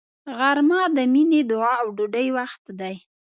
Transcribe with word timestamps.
غرمه 0.37 0.79
د 0.95 0.97
مینې، 1.13 1.41
دعا 1.51 1.73
او 1.81 1.87
ډوډۍ 1.97 2.27
وخت 2.37 2.63
دی 2.79 2.95